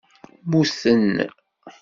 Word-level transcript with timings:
Muten 0.49 1.05